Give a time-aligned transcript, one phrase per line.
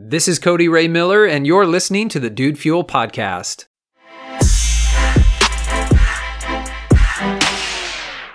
[0.00, 3.64] This is Cody Ray Miller, and you're listening to the Dude Fuel Podcast.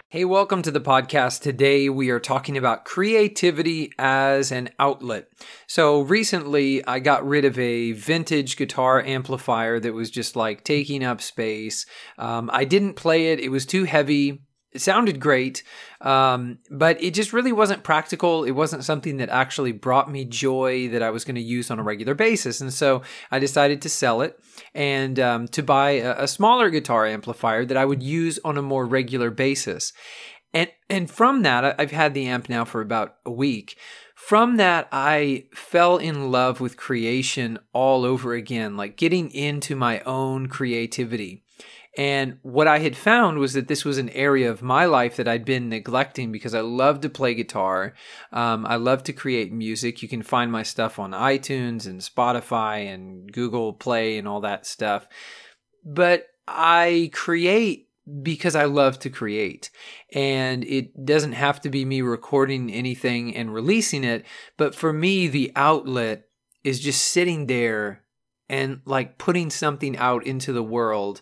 [0.09, 1.41] Hey, welcome to the podcast.
[1.41, 5.29] Today we are talking about creativity as an outlet.
[5.65, 11.01] So, recently I got rid of a vintage guitar amplifier that was just like taking
[11.01, 11.85] up space.
[12.17, 14.41] Um, I didn't play it, it was too heavy
[14.73, 15.63] it sounded great,
[16.01, 18.43] um, but it just really wasn't practical.
[18.43, 21.79] It wasn't something that actually brought me joy that I was going to use on
[21.79, 22.59] a regular basis.
[22.59, 24.39] And so I decided to sell it
[24.73, 28.63] and um, to buy a, a smaller guitar amplifier that I would use on a
[28.63, 29.93] more regular basis.
[30.53, 33.77] And, and from that, I've had the amp now for about a week.
[34.15, 39.99] From that, I fell in love with creation all over again, like getting into my
[40.01, 41.43] own creativity.
[41.95, 45.27] And what I had found was that this was an area of my life that
[45.27, 47.93] I'd been neglecting because I love to play guitar.
[48.31, 50.01] Um, I love to create music.
[50.01, 54.65] You can find my stuff on iTunes and Spotify and Google Play and all that
[54.65, 55.07] stuff.
[55.85, 57.89] But I create
[58.21, 59.69] because I love to create.
[60.13, 64.25] And it doesn't have to be me recording anything and releasing it.
[64.57, 66.25] But for me, the outlet
[66.63, 68.03] is just sitting there
[68.49, 71.21] and like putting something out into the world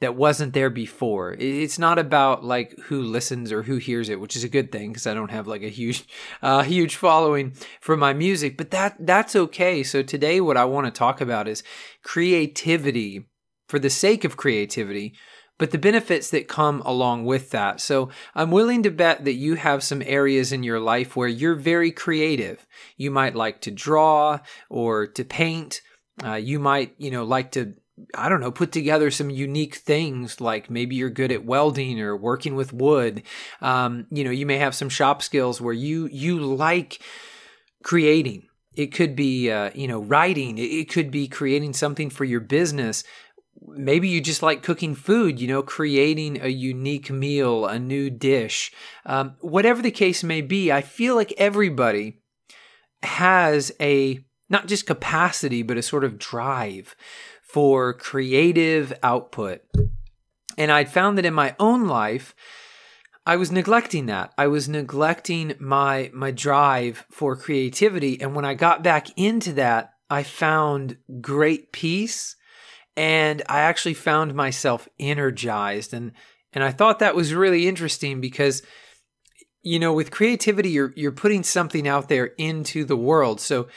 [0.00, 1.36] that wasn't there before.
[1.38, 4.90] It's not about like who listens or who hears it, which is a good thing
[4.90, 6.04] because I don't have like a huge,
[6.42, 8.56] uh, huge following for my music.
[8.56, 9.82] But that that's okay.
[9.82, 11.62] So today, what I want to talk about is
[12.02, 13.26] creativity
[13.68, 15.14] for the sake of creativity,
[15.58, 17.80] but the benefits that come along with that.
[17.80, 21.54] So I'm willing to bet that you have some areas in your life where you're
[21.54, 22.66] very creative.
[22.96, 25.82] You might like to draw or to paint.
[26.24, 27.74] Uh, you might, you know, like to
[28.14, 32.16] I don't know, put together some unique things like maybe you're good at welding or
[32.16, 33.22] working with wood.
[33.60, 37.00] Um, you know, you may have some shop skills where you you like
[37.82, 38.44] creating.
[38.74, 40.56] It could be uh, you know writing.
[40.58, 43.04] It could be creating something for your business.
[43.62, 45.40] Maybe you just like cooking food.
[45.40, 48.72] You know, creating a unique meal, a new dish,
[49.04, 50.72] um, whatever the case may be.
[50.72, 52.20] I feel like everybody
[53.02, 56.96] has a not just capacity, but a sort of drive
[57.52, 59.62] for creative output.
[60.56, 62.34] And I'd found that in my own life,
[63.26, 64.32] I was neglecting that.
[64.38, 69.92] I was neglecting my my drive for creativity and when I got back into that,
[70.08, 72.36] I found great peace
[72.96, 76.12] and I actually found myself energized and
[76.52, 78.62] and I thought that was really interesting because
[79.62, 83.40] you know, with creativity you're you're putting something out there into the world.
[83.40, 83.68] So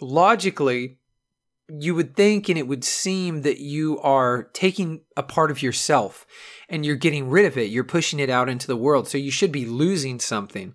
[0.00, 0.99] logically,
[1.78, 6.26] you would think and it would seem that you are taking a part of yourself
[6.68, 7.70] and you're getting rid of it.
[7.70, 9.08] You're pushing it out into the world.
[9.08, 10.74] So you should be losing something.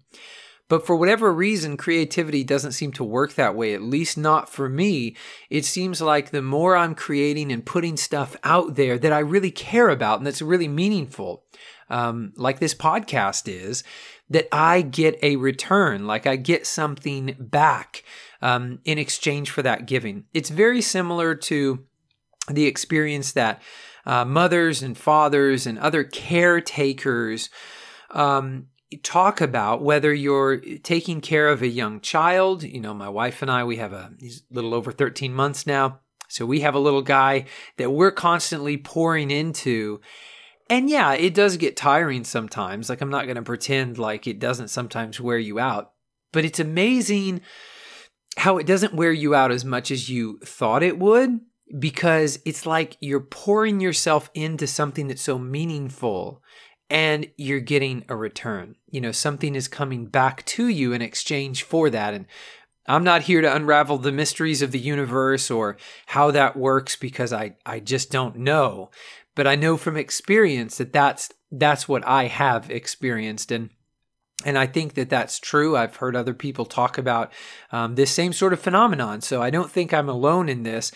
[0.68, 4.68] But for whatever reason, creativity doesn't seem to work that way, at least not for
[4.68, 5.16] me.
[5.50, 9.52] It seems like the more I'm creating and putting stuff out there that I really
[9.52, 11.44] care about and that's really meaningful,
[11.90, 13.84] um, like this podcast is,
[14.32, 18.04] that I get a return, like I get something back
[18.46, 20.26] um, in exchange for that giving.
[20.32, 21.84] It's very similar to
[22.48, 23.60] the experience that
[24.06, 27.50] uh, mothers and fathers and other caretakers
[28.12, 28.68] um,
[29.02, 32.62] talk about whether you're taking care of a young child.
[32.62, 34.12] You know, my wife and I, we have a,
[34.52, 36.02] little over 13 months now.
[36.30, 37.46] So we have a little guy
[37.78, 40.02] that we're constantly pouring into.
[40.70, 42.90] And yeah, it does get tiring sometimes.
[42.90, 45.94] Like, I'm not going to pretend like it doesn't sometimes wear you out,
[46.32, 47.42] but it's amazing
[48.38, 51.40] how it doesn't wear you out as much as you thought it would
[51.80, 56.42] because it's like you're pouring yourself into something that's so meaningful
[56.90, 58.76] and you're getting a return.
[58.90, 62.14] You know, something is coming back to you in exchange for that.
[62.14, 62.28] And
[62.88, 67.34] I'm not here to unravel the mysteries of the universe or how that works because
[67.34, 68.92] I, I just don't know.
[69.34, 73.52] But I know from experience that that's, that's what I have experienced.
[73.52, 73.72] And
[74.46, 75.76] and I think that that's true.
[75.76, 77.34] I've heard other people talk about
[77.72, 79.22] um, this same sort of phenomenon.
[79.22, 80.92] So I don't think I'm alone in this.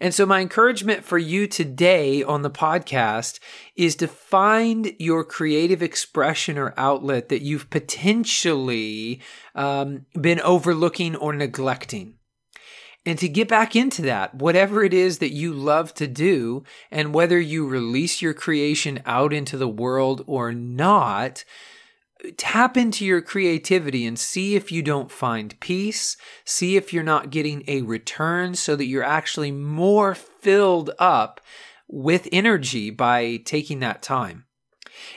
[0.00, 3.40] And so, my encouragement for you today on the podcast
[3.74, 9.20] is to find your creative expression or outlet that you've potentially
[9.56, 12.14] um, been overlooking or neglecting.
[13.04, 16.62] And to get back into that, whatever it is that you love to do,
[16.92, 21.44] and whether you release your creation out into the world or not,
[22.36, 26.16] tap into your creativity and see if you don't find peace.
[26.44, 31.40] See if you're not getting a return so that you're actually more filled up
[31.86, 34.44] with energy by taking that time.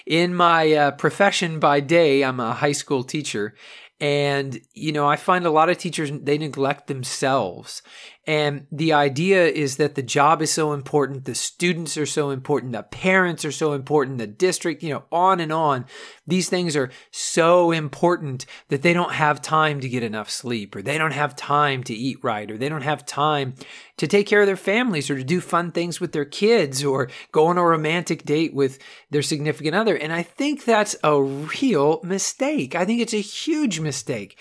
[0.05, 3.55] In my uh, profession by day, I'm a high school teacher.
[3.99, 7.83] And, you know, I find a lot of teachers, they neglect themselves.
[8.27, 12.73] And the idea is that the job is so important, the students are so important,
[12.73, 15.87] the parents are so important, the district, you know, on and on.
[16.27, 20.83] These things are so important that they don't have time to get enough sleep, or
[20.83, 23.55] they don't have time to eat right, or they don't have time
[23.97, 27.09] to take care of their families, or to do fun things with their kids, or
[27.31, 28.77] go on a romantic date with
[29.09, 29.95] their significant other.
[29.95, 32.75] And I think that's a real mistake.
[32.75, 34.37] I think it's a huge mistake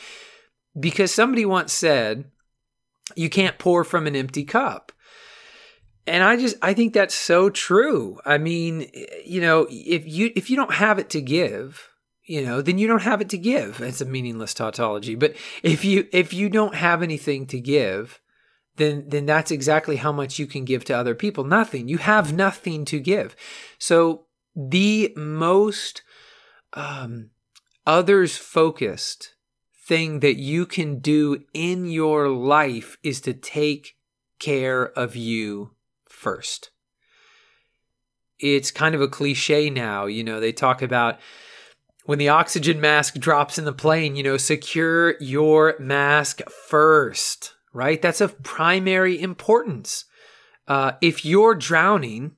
[0.79, 2.31] because somebody once said,
[3.17, 4.93] you can't pour from an empty cup.
[6.07, 8.19] And I just I think that's so true.
[8.25, 8.91] I mean,
[9.25, 11.89] you know, if you if you don't have it to give,
[12.25, 13.81] you know, then you don't have it to give.
[13.81, 15.15] It's a meaningless tautology.
[15.15, 18.21] But if you if you don't have anything to give,
[18.77, 21.45] then then that's exactly how much you can give to other people.
[21.45, 21.89] Nothing.
[21.89, 23.37] You have nothing to give.
[23.79, 24.27] So
[24.57, 26.03] the most
[26.73, 27.31] um,
[27.87, 29.35] others focused
[29.90, 33.96] thing that you can do in your life is to take
[34.38, 35.72] care of you
[36.08, 36.70] first.
[38.38, 40.06] It's kind of a cliche now.
[40.06, 41.19] You know, they talk about
[42.04, 48.00] when the oxygen mask drops in the plane, you know, secure your mask first, right?
[48.00, 50.04] That's of primary importance.
[50.69, 52.37] Uh, if you're drowning,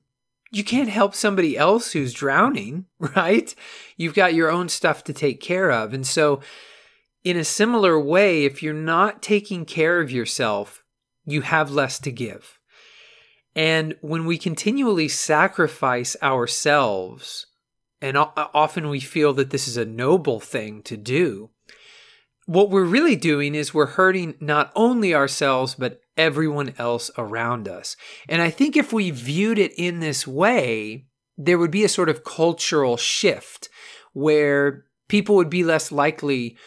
[0.49, 3.53] you can't help somebody else who's drowning, right?
[3.95, 5.93] You've got your own stuff to take care of.
[5.93, 6.41] And so,
[7.23, 10.83] in a similar way, if you're not taking care of yourself,
[11.25, 12.59] you have less to give.
[13.55, 17.45] And when we continually sacrifice ourselves,
[18.01, 21.51] and often we feel that this is a noble thing to do,
[22.45, 27.95] what we're really doing is we're hurting not only ourselves, but everyone else around us.
[28.27, 31.05] And I think if we viewed it in this way,
[31.37, 33.69] there would be a sort of cultural shift
[34.11, 36.57] where people would be less likely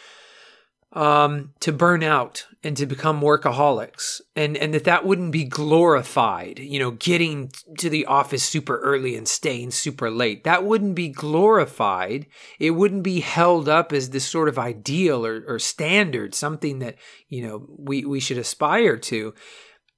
[0.93, 6.59] um, to burn out and to become workaholics, and and that that wouldn't be glorified.
[6.59, 10.43] You know, getting to the office super early and staying super late.
[10.43, 12.27] That wouldn't be glorified.
[12.59, 16.95] It wouldn't be held up as this sort of ideal or, or standard, something that
[17.27, 19.33] you know we we should aspire to.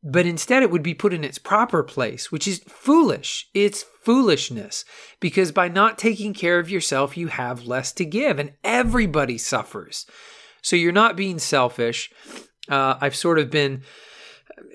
[0.02, 3.50] But instead, it would be put in its proper place, which is foolish.
[3.54, 4.86] It's foolishness
[5.20, 10.06] because by not taking care of yourself, you have less to give, and everybody suffers.
[10.62, 12.12] So you're not being selfish.
[12.68, 13.84] Uh, I've sort of been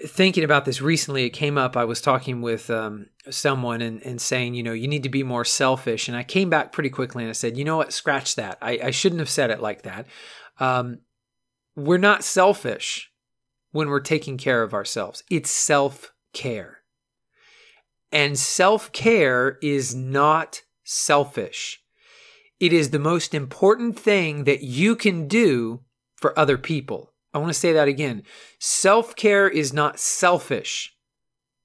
[0.07, 1.25] thinking about this recently.
[1.25, 1.77] It came up.
[1.77, 5.23] I was talking with um, someone and, and saying, you know, you need to be
[5.23, 6.09] more selfish.
[6.09, 7.93] And I came back pretty quickly and I said, you know what?
[7.93, 8.59] Scratch that.
[8.61, 10.07] I, I shouldn't have said it like that.
[10.59, 11.01] Um,
[11.77, 13.11] we're not selfish
[13.73, 16.79] when we're taking care of ourselves, it's self care.
[18.13, 21.83] And self care is not selfish.
[22.61, 25.81] It is the most important thing that you can do
[26.17, 27.13] for other people.
[27.33, 28.23] I want to say that again.
[28.59, 30.95] Self care is not selfish.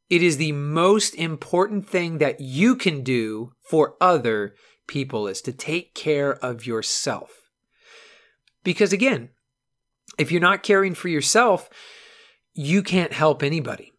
[0.09, 4.55] It is the most important thing that you can do for other
[4.87, 7.51] people is to take care of yourself.
[8.63, 9.29] Because again,
[10.17, 11.69] if you're not caring for yourself,
[12.53, 13.93] you can't help anybody.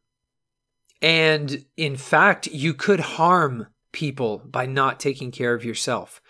[1.00, 6.20] And in fact, you could harm people by not taking care of yourself.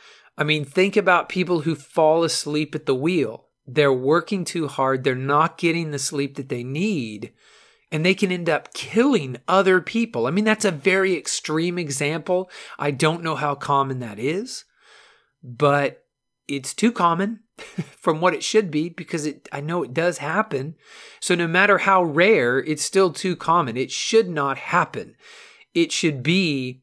[0.41, 3.49] I mean, think about people who fall asleep at the wheel.
[3.67, 7.33] They're working too hard, they're not getting the sleep that they need,
[7.93, 10.27] and they can end up killing other people.
[10.27, 12.51] I mean, that's a very extreme example.
[12.79, 14.65] I don't know how common that is,
[15.43, 16.05] but
[16.49, 17.41] it's too common
[17.99, 20.75] from what it should be because it I know it does happen.
[21.20, 23.77] So no matter how rare, it's still too common.
[23.77, 25.17] It should not happen.
[25.75, 26.82] It should be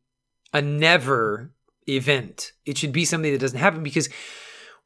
[0.54, 1.54] a never
[1.88, 2.54] event.
[2.66, 4.10] It should be something that doesn't happen because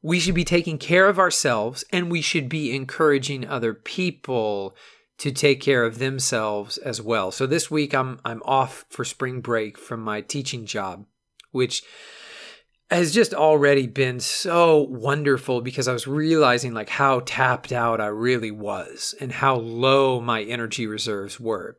[0.02, 4.76] we should be taking care of ourselves and we should be encouraging other people
[5.18, 7.30] to take care of themselves as well.
[7.30, 11.06] So this week I'm I'm off for spring break from my teaching job,
[11.52, 11.84] which
[12.90, 18.06] has just already been so wonderful because I was realizing like how tapped out I
[18.06, 21.78] really was and how low my energy reserves were.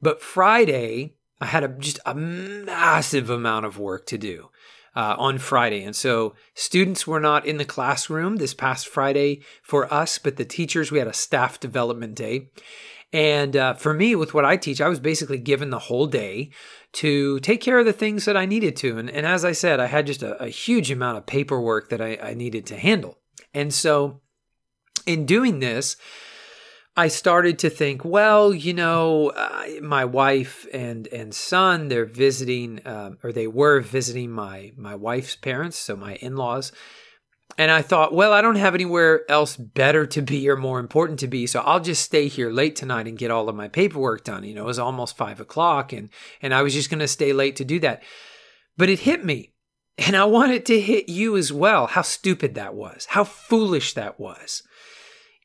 [0.00, 4.50] But Friday I had a, just a massive amount of work to do
[4.94, 5.82] uh, on Friday.
[5.82, 10.44] And so students were not in the classroom this past Friday for us, but the
[10.44, 12.50] teachers, we had a staff development day.
[13.12, 16.50] And uh, for me, with what I teach, I was basically given the whole day
[16.92, 18.98] to take care of the things that I needed to.
[18.98, 22.00] And, and as I said, I had just a, a huge amount of paperwork that
[22.00, 23.18] I, I needed to handle.
[23.52, 24.20] And so
[25.06, 25.96] in doing this,
[26.94, 32.80] I started to think, well, you know, uh, my wife and and son, they're visiting,
[32.86, 36.70] um, or they were visiting my my wife's parents, so my in laws,
[37.58, 41.18] And I thought, well, I don't have anywhere else better to be or more important
[41.20, 44.24] to be, so I'll just stay here late tonight and get all of my paperwork
[44.24, 44.44] done.
[44.44, 46.08] You know, it was almost five o'clock, and
[46.40, 48.02] and I was just going to stay late to do that.
[48.78, 49.52] But it hit me,
[49.98, 51.88] and I want it to hit you as well.
[51.88, 53.06] How stupid that was!
[53.10, 54.62] How foolish that was!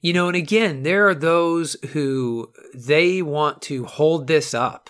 [0.01, 4.89] You know, and again, there are those who they want to hold this up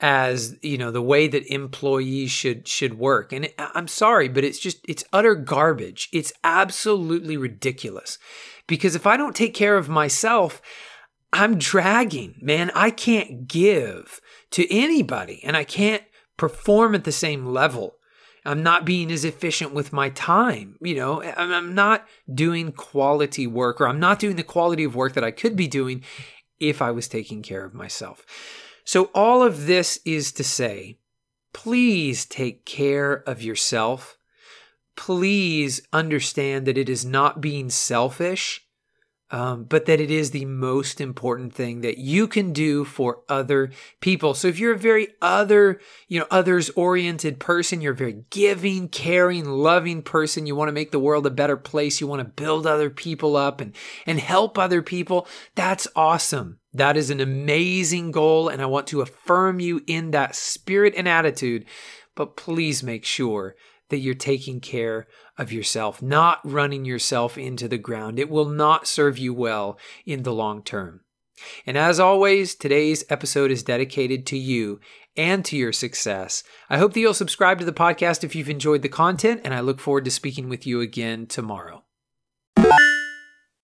[0.00, 3.32] as you know the way that employees should should work.
[3.32, 6.08] And i'm sorry but it's just it's utter garbage.
[6.12, 8.18] It's absolutely ridiculous.
[8.66, 10.62] Because if i don't take care of myself
[11.32, 12.70] i'm dragging man.
[12.74, 14.20] I can't give
[14.52, 16.04] to anybody and i can't
[16.36, 17.97] perform at the same level
[18.44, 23.80] i'm not being as efficient with my time you know i'm not doing quality work
[23.80, 26.02] or i'm not doing the quality of work that i could be doing
[26.58, 28.24] if i was taking care of myself
[28.88, 30.96] so, all of this is to say,
[31.52, 34.16] please take care of yourself.
[34.96, 38.66] Please understand that it is not being selfish,
[39.30, 43.70] um, but that it is the most important thing that you can do for other
[44.00, 44.34] people.
[44.34, 48.88] So, if you're a very other, you know, others oriented person, you're a very giving,
[48.88, 52.42] caring, loving person, you want to make the world a better place, you want to
[52.42, 53.74] build other people up and,
[54.06, 56.58] and help other people, that's awesome.
[56.72, 61.08] That is an amazing goal, and I want to affirm you in that spirit and
[61.08, 61.64] attitude.
[62.14, 63.56] But please make sure
[63.90, 68.18] that you're taking care of yourself, not running yourself into the ground.
[68.18, 71.00] It will not serve you well in the long term.
[71.66, 74.80] And as always, today's episode is dedicated to you
[75.16, 76.42] and to your success.
[76.68, 79.60] I hope that you'll subscribe to the podcast if you've enjoyed the content, and I
[79.60, 81.84] look forward to speaking with you again tomorrow.